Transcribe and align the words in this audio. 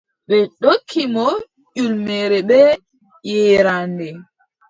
Ɓe 0.27 0.37
ndokki 0.57 1.01
mo 1.13 1.25
ƴulmere 1.75 2.39
bee 2.49 2.71
yeeraande. 3.27 4.07